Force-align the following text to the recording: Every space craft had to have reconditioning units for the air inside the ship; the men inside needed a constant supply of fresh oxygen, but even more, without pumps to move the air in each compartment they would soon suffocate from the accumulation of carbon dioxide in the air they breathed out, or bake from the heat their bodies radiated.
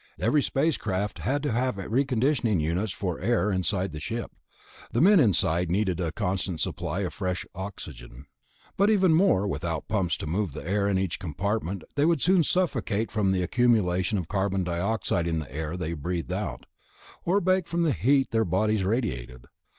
Every 0.19 0.41
space 0.41 0.77
craft 0.77 1.19
had 1.19 1.43
to 1.43 1.51
have 1.51 1.75
reconditioning 1.75 2.59
units 2.59 2.91
for 2.91 3.19
the 3.19 3.23
air 3.27 3.51
inside 3.51 3.91
the 3.91 3.99
ship; 3.99 4.31
the 4.91 4.99
men 4.99 5.19
inside 5.19 5.69
needed 5.69 5.99
a 5.99 6.11
constant 6.11 6.59
supply 6.59 7.01
of 7.01 7.13
fresh 7.13 7.45
oxygen, 7.53 8.25
but 8.77 8.89
even 8.89 9.13
more, 9.13 9.45
without 9.47 9.87
pumps 9.87 10.17
to 10.17 10.25
move 10.25 10.53
the 10.53 10.67
air 10.67 10.87
in 10.87 10.97
each 10.97 11.19
compartment 11.19 11.83
they 11.95 12.05
would 12.05 12.19
soon 12.23 12.41
suffocate 12.43 13.11
from 13.11 13.31
the 13.31 13.43
accumulation 13.43 14.17
of 14.17 14.27
carbon 14.27 14.63
dioxide 14.63 15.27
in 15.27 15.37
the 15.37 15.55
air 15.55 15.77
they 15.77 15.93
breathed 15.93 16.33
out, 16.33 16.65
or 17.23 17.39
bake 17.39 17.67
from 17.67 17.83
the 17.83 17.93
heat 17.93 18.31
their 18.31 18.43
bodies 18.43 18.83
radiated. 18.83 19.45